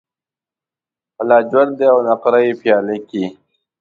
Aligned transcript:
په 1.15 1.23
لاجوردی 1.29 1.85
او 1.93 1.99
نقره 2.07 2.39
یې 2.45 2.53
پیاله 2.61 2.97
کې 3.09 3.25